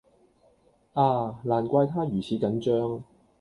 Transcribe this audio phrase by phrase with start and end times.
[0.95, 1.39] 啊！
[1.43, 3.03] 難怪她如此緊張